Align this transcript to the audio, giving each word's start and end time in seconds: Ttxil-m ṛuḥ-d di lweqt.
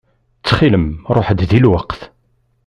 Ttxil-m 0.39 0.87
ṛuḥ-d 1.15 1.39
di 1.49 1.59
lweqt. 1.63 2.01